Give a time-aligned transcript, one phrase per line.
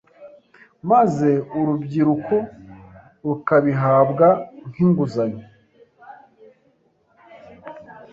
[0.91, 2.35] maze urubyiruko
[3.27, 4.27] rukabihabwa
[4.69, 5.43] nk’inguzanyo